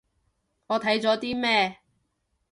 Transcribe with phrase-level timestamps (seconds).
[0.65, 1.77] 我睇咗啲咩